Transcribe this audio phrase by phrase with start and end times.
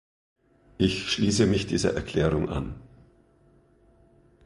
[0.79, 2.73] Ich schließe mich dieser Erklärung an.